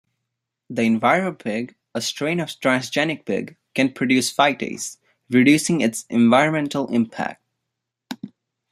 [0.67, 4.97] The Enviropig, a strain of transgenic pig, can produce phytase,
[5.29, 7.43] reducing its environmental impact.